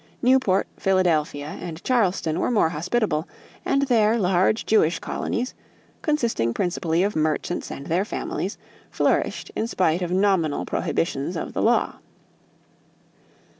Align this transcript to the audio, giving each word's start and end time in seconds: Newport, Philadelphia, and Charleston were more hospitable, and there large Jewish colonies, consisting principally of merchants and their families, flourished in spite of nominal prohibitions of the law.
Newport, 0.23 0.65
Philadelphia, 0.77 1.59
and 1.61 1.83
Charleston 1.83 2.39
were 2.39 2.49
more 2.49 2.69
hospitable, 2.69 3.27
and 3.63 3.83
there 3.83 4.17
large 4.17 4.65
Jewish 4.65 4.97
colonies, 4.97 5.53
consisting 6.01 6.55
principally 6.55 7.03
of 7.03 7.15
merchants 7.15 7.69
and 7.69 7.85
their 7.85 8.03
families, 8.03 8.57
flourished 8.89 9.51
in 9.55 9.67
spite 9.67 10.01
of 10.01 10.09
nominal 10.09 10.65
prohibitions 10.65 11.37
of 11.37 11.53
the 11.53 11.61
law. 11.61 11.97